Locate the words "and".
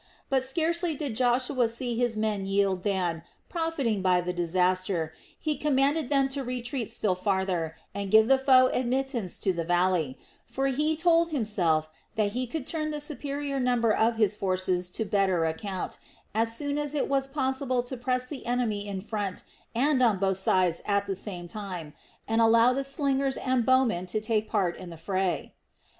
7.93-8.09, 19.75-20.01, 22.27-22.41, 23.37-23.67